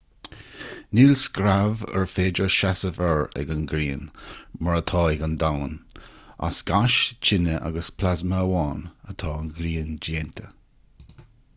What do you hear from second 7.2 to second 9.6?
tine agus plasma amháin atá an